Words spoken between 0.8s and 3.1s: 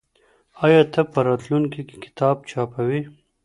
ته په راتلونکي کي کتاب چاپوې؟